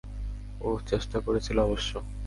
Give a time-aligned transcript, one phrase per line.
[0.61, 1.91] ওহ, চেষ্টা করেছিল অবশ্য।